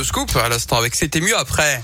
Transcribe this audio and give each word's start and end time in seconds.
Radioscoop. 0.00 0.34
À 0.36 0.48
l'instant 0.48 0.78
avec 0.78 0.94
C'était 0.94 1.20
mieux 1.20 1.36
après. 1.36 1.82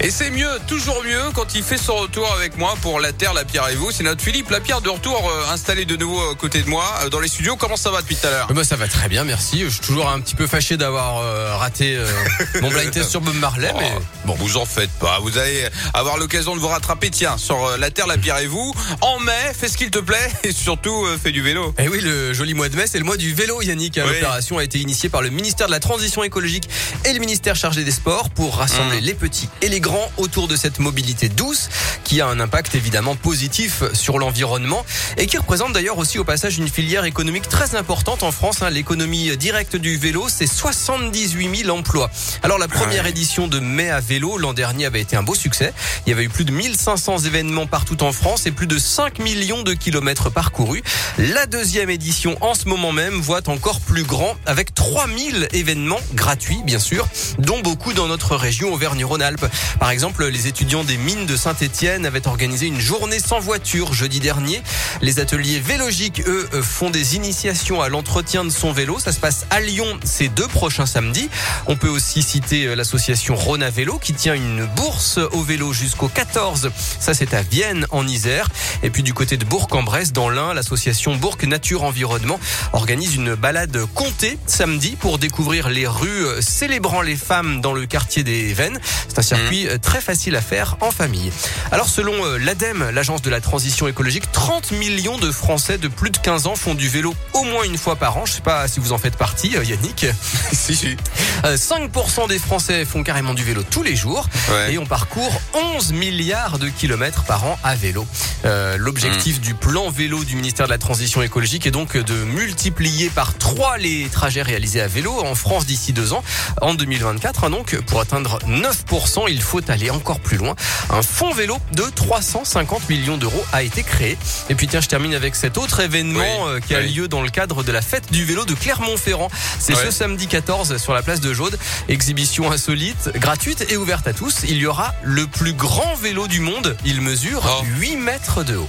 Et 0.00 0.10
c'est 0.10 0.30
mieux, 0.30 0.48
toujours 0.66 1.02
mieux, 1.04 1.22
quand 1.34 1.54
il 1.54 1.62
fait 1.62 1.78
son 1.78 1.94
retour 1.96 2.30
avec 2.32 2.58
moi 2.58 2.74
pour 2.82 3.00
La 3.00 3.12
Terre, 3.12 3.32
la 3.32 3.44
Pierre 3.44 3.68
et 3.70 3.74
vous. 3.74 3.90
C'est 3.90 4.02
notre 4.02 4.20
Philippe 4.22 4.50
Lapierre 4.50 4.80
de 4.80 4.90
retour 4.90 5.30
euh, 5.30 5.52
installé 5.52 5.84
de 5.86 5.96
nouveau 5.96 6.20
à 6.30 6.34
côté 6.34 6.62
de 6.62 6.68
moi 6.68 6.84
euh, 7.02 7.08
dans 7.08 7.20
les 7.20 7.28
studios. 7.28 7.56
Comment 7.56 7.76
ça 7.76 7.90
va 7.90 8.02
depuis 8.02 8.16
tout 8.16 8.26
à 8.26 8.30
l'heure? 8.30 8.46
Bah 8.52 8.64
ça 8.64 8.76
va 8.76 8.86
très 8.86 9.08
bien, 9.08 9.24
merci. 9.24 9.60
Je 9.64 9.68
suis 9.70 9.80
toujours 9.80 10.08
un 10.08 10.20
petit 10.20 10.34
peu 10.34 10.46
fâché 10.46 10.76
d'avoir 10.76 11.18
euh, 11.22 11.56
raté 11.56 11.96
euh, 11.96 12.06
mon 12.60 12.68
blind 12.68 12.90
test 12.90 13.10
sur 13.10 13.20
Bob 13.20 13.34
Marley, 13.36 13.72
mais 13.78 13.92
Oh, 13.96 14.00
Bon, 14.26 14.34
vous 14.34 14.56
en 14.56 14.66
faites 14.66 14.90
pas. 15.00 15.18
Vous 15.20 15.38
allez 15.38 15.66
avoir 15.94 16.16
l'occasion 16.18 16.54
de 16.54 16.60
vous 16.60 16.68
rattraper. 16.68 17.10
Tiens, 17.10 17.38
sur 17.38 17.64
euh, 17.64 17.76
La 17.78 17.90
Terre, 17.90 18.06
la 18.06 18.18
Pierre 18.18 18.38
et 18.38 18.46
vous. 18.46 18.74
En 19.00 19.18
mai, 19.20 19.52
fais 19.58 19.68
ce 19.68 19.76
qu'il 19.76 19.90
te 19.90 19.98
plaît 20.00 20.30
et 20.44 20.52
surtout 20.52 21.06
fais 21.22 21.32
du 21.32 21.42
vélo. 21.42 21.74
Eh 21.78 21.88
oui, 21.88 22.00
le 22.00 22.32
joli 22.34 22.52
mois 22.54 22.68
de 22.68 22.76
mai, 22.76 22.84
c'est 22.86 22.98
le 22.98 23.04
mois 23.04 23.16
du 23.16 23.32
vélo, 23.32 23.62
Yannick. 23.62 23.94
Oui. 23.96 24.02
L'opération 24.12 24.58
a 24.58 24.64
été 24.64 24.78
initiée 24.78 25.08
par 25.08 25.22
le 25.22 25.30
ministère 25.30 25.66
de 25.66 25.72
la 25.72 25.80
Transition 25.80 26.22
écologique 26.24 26.68
et 27.04 27.12
le 27.12 27.20
ministère 27.20 27.56
chargé 27.56 27.84
des 27.84 27.90
Sports 27.90 28.30
pour 28.30 28.56
rassembler 28.56 28.84
Mmh. 28.84 29.04
les 29.04 29.14
petits 29.14 29.48
et 29.62 29.68
les 29.68 29.80
grands 29.84 30.10
autour 30.16 30.48
de 30.48 30.56
cette 30.56 30.78
mobilité 30.78 31.28
douce 31.28 31.68
qui 32.04 32.22
a 32.22 32.26
un 32.26 32.40
impact 32.40 32.74
évidemment 32.74 33.16
positif 33.16 33.82
sur 33.92 34.18
l'environnement 34.18 34.82
et 35.18 35.26
qui 35.26 35.36
représente 35.36 35.74
d'ailleurs 35.74 35.98
aussi 35.98 36.18
au 36.18 36.24
passage 36.24 36.56
une 36.56 36.68
filière 36.68 37.04
économique 37.04 37.50
très 37.50 37.76
importante 37.76 38.22
en 38.22 38.32
France. 38.32 38.62
hein. 38.62 38.70
L'économie 38.70 39.36
directe 39.36 39.76
du 39.76 39.98
vélo, 39.98 40.26
c'est 40.30 40.46
78 40.46 41.64
000 41.64 41.76
emplois. 41.76 42.10
Alors 42.42 42.58
la 42.58 42.66
première 42.66 43.06
édition 43.06 43.46
de 43.46 43.60
mai 43.60 43.90
à 43.90 44.00
vélo 44.00 44.38
l'an 44.38 44.54
dernier 44.54 44.86
avait 44.86 45.02
été 45.02 45.16
un 45.16 45.22
beau 45.22 45.34
succès. 45.34 45.74
Il 46.06 46.10
y 46.10 46.12
avait 46.14 46.24
eu 46.24 46.30
plus 46.30 46.46
de 46.46 46.52
1500 46.52 47.18
événements 47.18 47.66
partout 47.66 48.02
en 48.02 48.12
France 48.12 48.46
et 48.46 48.52
plus 48.52 48.66
de 48.66 48.78
5 48.78 49.18
millions 49.18 49.62
de 49.62 49.74
kilomètres 49.74 50.30
parcourus. 50.30 50.82
La 51.18 51.44
deuxième 51.44 51.90
édition 51.90 52.38
en 52.40 52.54
ce 52.54 52.68
moment 52.68 52.92
même 52.92 53.20
voit 53.20 53.46
encore 53.50 53.80
plus 53.80 54.04
grand 54.04 54.34
avec 54.46 54.72
3000 54.74 55.48
événements 55.52 56.00
gratuits 56.14 56.62
bien 56.64 56.78
sûr, 56.78 57.06
dont 57.38 57.60
beaucoup 57.60 57.92
dans 57.92 58.08
notre 58.08 58.34
région 58.34 58.72
Auvergne-Rhône-Alpes. 58.72 59.44
Par 59.78 59.90
exemple, 59.90 60.26
les 60.26 60.46
étudiants 60.46 60.84
des 60.84 60.96
mines 60.96 61.26
de 61.26 61.36
Saint-Étienne 61.36 62.06
avaient 62.06 62.26
organisé 62.26 62.66
une 62.66 62.80
journée 62.80 63.18
sans 63.18 63.40
voiture 63.40 63.92
jeudi 63.92 64.20
dernier. 64.20 64.62
Les 65.00 65.20
ateliers 65.20 65.60
Vélogiques, 65.60 66.22
eux, 66.26 66.48
font 66.62 66.90
des 66.90 67.16
initiations 67.16 67.82
à 67.82 67.88
l'entretien 67.88 68.44
de 68.44 68.50
son 68.50 68.72
vélo. 68.72 68.98
Ça 68.98 69.12
se 69.12 69.20
passe 69.20 69.46
à 69.50 69.60
Lyon 69.60 69.98
ces 70.04 70.28
deux 70.28 70.48
prochains 70.48 70.86
samedis. 70.86 71.28
On 71.66 71.76
peut 71.76 71.88
aussi 71.88 72.22
citer 72.22 72.66
euh, 72.66 72.74
l'association 72.74 73.36
à 73.60 73.70
vélo 73.70 73.98
qui 73.98 74.14
tient 74.14 74.34
une 74.34 74.64
bourse 74.64 75.18
au 75.32 75.42
vélo 75.42 75.72
jusqu'au 75.72 76.08
14. 76.08 76.70
Ça, 76.98 77.14
c'est 77.14 77.34
à 77.34 77.42
Vienne, 77.42 77.86
en 77.90 78.06
Isère. 78.06 78.48
Et 78.82 78.90
puis 78.90 79.02
du 79.02 79.14
côté 79.14 79.36
de 79.36 79.44
Bourg-en-Bresse, 79.44 80.12
dans 80.12 80.28
l'Ain, 80.28 80.54
l'association 80.54 81.14
Bourg 81.16 81.36
Nature 81.46 81.84
Environnement 81.84 82.40
organise 82.72 83.14
une 83.14 83.34
balade 83.34 83.78
comptée 83.94 84.38
samedi 84.46 84.96
pour 84.98 85.18
découvrir 85.18 85.68
les 85.68 85.86
rues 85.86 86.26
euh, 86.26 86.40
célébrant 86.40 87.02
les 87.02 87.16
femmes 87.16 87.60
dans 87.60 87.72
le 87.72 87.86
quartier 87.86 88.24
des 88.24 88.52
Vennes. 88.54 88.78
C'est 89.08 89.18
un 89.18 89.22
circuit 89.22 89.63
euh, 89.68 89.78
très 89.78 90.00
facile 90.00 90.36
à 90.36 90.40
faire 90.40 90.76
en 90.80 90.90
famille. 90.90 91.32
Alors 91.72 91.88
selon 91.88 92.24
euh, 92.24 92.38
l'ADEME, 92.38 92.90
l'agence 92.90 93.22
de 93.22 93.30
la 93.30 93.40
transition 93.40 93.88
écologique, 93.88 94.30
30 94.32 94.72
millions 94.72 95.18
de 95.18 95.30
Français 95.30 95.78
de 95.78 95.88
plus 95.88 96.10
de 96.10 96.18
15 96.18 96.46
ans 96.46 96.54
font 96.56 96.74
du 96.74 96.88
vélo 96.88 97.14
au 97.32 97.44
moins 97.44 97.64
une 97.64 97.78
fois 97.78 97.96
par 97.96 98.16
an. 98.16 98.26
Je 98.26 98.32
sais 98.32 98.40
pas 98.40 98.66
si 98.68 98.80
vous 98.80 98.92
en 98.92 98.98
faites 98.98 99.16
partie, 99.16 99.56
euh, 99.56 99.64
Yannick. 99.64 100.06
si, 100.52 100.74
si. 100.76 100.96
Euh, 101.44 101.56
5% 101.56 102.28
des 102.28 102.38
Français 102.38 102.84
font 102.84 103.02
carrément 103.02 103.34
du 103.34 103.44
vélo 103.44 103.62
tous 103.68 103.82
les 103.82 103.96
jours 103.96 104.28
Ouais. 104.50 104.74
et 104.74 104.78
on 104.78 104.84
parcourt 104.86 105.40
11 105.76 105.92
milliards 105.92 106.58
de 106.58 106.68
kilomètres 106.68 107.24
par 107.24 107.44
an 107.44 107.58
à 107.64 107.74
vélo. 107.74 108.06
Euh, 108.44 108.76
L'objectif 108.76 109.40
du 109.40 109.54
plan 109.54 109.90
vélo 109.90 110.22
du 110.24 110.36
ministère 110.36 110.66
de 110.66 110.70
la 110.70 110.78
Transition 110.78 111.22
écologique 111.22 111.66
est 111.66 111.70
donc 111.70 111.96
de 111.96 112.14
multiplier 112.24 113.08
par 113.10 113.36
3 113.38 113.78
les 113.78 114.08
trajets 114.10 114.42
réalisés 114.42 114.80
à 114.80 114.86
vélo 114.86 115.12
en 115.24 115.34
France 115.34 115.66
d'ici 115.66 115.92
deux 115.92 116.12
ans. 116.12 116.22
En 116.60 116.74
2024, 116.74 117.44
hein, 117.44 117.50
donc, 117.50 117.76
pour 117.86 118.00
atteindre 118.00 118.38
9%, 118.46 119.24
il 119.28 119.40
faut 119.42 119.53
aller 119.68 119.90
encore 119.90 120.20
plus 120.20 120.36
loin. 120.36 120.54
Un 120.90 121.02
fonds 121.02 121.32
vélo 121.32 121.56
de 121.72 121.82
350 121.82 122.88
millions 122.88 123.16
d'euros 123.16 123.44
a 123.52 123.62
été 123.62 123.82
créé. 123.82 124.16
Et 124.48 124.54
puis 124.54 124.66
tiens, 124.68 124.80
je 124.80 124.88
termine 124.88 125.14
avec 125.14 125.34
cet 125.36 125.58
autre 125.58 125.80
événement 125.80 126.20
Oui, 126.20 126.48
euh, 126.56 126.60
qui 126.60 126.74
a 126.74 126.80
oui. 126.80 126.92
lieu 126.92 127.08
dans 127.08 127.22
le 127.22 127.30
cadre 127.30 127.62
de 127.62 127.72
la 127.72 127.82
fête 127.82 128.10
du 128.12 128.24
vélo 128.24 128.44
de 128.44 128.54
Clermont-Ferrand. 128.54 129.30
C'est 129.58 129.74
ce 129.74 129.90
samedi 129.90 130.26
14 130.26 130.76
sur 130.78 130.92
la 130.94 131.02
place 131.02 131.20
de 131.20 131.32
Jaude. 131.34 131.58
Exhibition 131.88 132.50
insolite, 132.52 133.10
gratuite 133.16 133.66
et 133.70 133.76
ouverte 133.76 134.06
à 134.06 134.12
tous. 134.12 134.40
Il 134.48 134.56
y 134.56 134.66
aura 134.66 134.94
le 135.02 135.26
plus 135.26 135.52
grand 135.52 135.94
vélo 135.96 136.26
du 136.26 136.40
monde. 136.40 136.76
Il 136.84 137.00
mesure 137.00 137.42
Oh. 137.46 137.64
8 137.78 137.96
mètres 137.96 138.42
de 138.44 138.56
haut. 138.56 138.68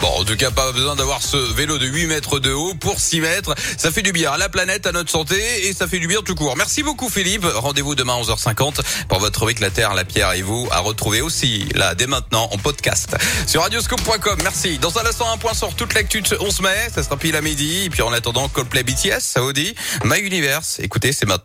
Bon, 0.00 0.08
en 0.20 0.24
tout 0.24 0.36
cas, 0.36 0.50
pas 0.50 0.72
besoin 0.72 0.96
d'avoir 0.96 1.22
ce 1.22 1.36
vélo 1.54 1.78
de 1.78 1.86
8 1.86 2.06
mètres 2.06 2.38
de 2.38 2.52
haut 2.52 2.74
pour 2.74 3.00
6 3.00 3.20
mètres. 3.20 3.54
Ça 3.76 3.90
fait 3.90 4.02
du 4.02 4.12
bien 4.12 4.32
à 4.32 4.38
la 4.38 4.48
planète, 4.48 4.86
à 4.86 4.92
notre 4.92 5.10
santé 5.10 5.66
et 5.66 5.72
ça 5.72 5.86
fait 5.86 5.98
du 5.98 6.06
bien 6.06 6.20
tout 6.22 6.34
court. 6.34 6.56
Merci 6.56 6.82
beaucoup 6.82 7.08
Philippe. 7.08 7.44
Rendez-vous 7.44 7.94
demain 7.94 8.14
à 8.14 8.22
11h50 8.22 8.80
pour 9.08 9.18
votre 9.18 9.40
rubrique 9.40 9.60
La 9.60 9.70
Terre, 9.70 9.94
la 9.94 10.04
Pierre 10.04 10.32
et 10.32 10.42
vous 10.42 10.68
à 10.70 10.80
retrouver 10.80 11.20
aussi 11.20 11.68
là 11.74 11.94
dès 11.94 12.06
maintenant 12.06 12.48
en 12.52 12.58
podcast 12.58 13.16
sur 13.46 13.62
radioscope.com. 13.62 14.38
Merci. 14.42 14.78
Dans 14.78 14.98
un 14.98 15.06
instant, 15.06 15.32
un 15.32 15.38
point 15.38 15.54
sur 15.54 15.74
toute 15.74 15.94
l'actu 15.94 16.20
de 16.20 16.26
ce 16.26 16.34
11 16.34 16.60
mai. 16.60 16.88
Ça 16.94 17.02
sera 17.02 17.16
pile 17.16 17.36
à 17.36 17.40
midi. 17.40 17.84
Et 17.84 17.90
puis 17.90 18.02
en 18.02 18.12
attendant, 18.12 18.48
Coldplay 18.48 18.82
BTS, 18.82 19.52
dit? 19.54 19.74
My 20.04 20.20
Universe. 20.20 20.78
Écoutez, 20.80 21.12
c'est 21.12 21.26
maintenant. 21.26 21.42